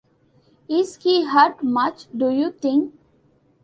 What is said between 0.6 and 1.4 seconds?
Is he